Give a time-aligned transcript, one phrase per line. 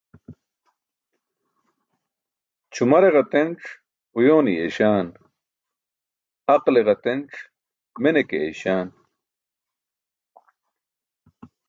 [2.73, 3.59] Ćʰumare ģatenc
[4.17, 5.07] uyoone yeeśaan,
[6.55, 7.29] aqle ģatenc
[8.01, 8.87] mene ke eeyśaan.